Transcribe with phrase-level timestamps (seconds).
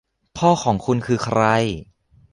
[0.37, 1.41] พ่อของคุณคือใคร